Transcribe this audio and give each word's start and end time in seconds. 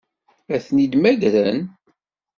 Ad 0.55 0.61
ten-id-mmagren? 0.65 1.59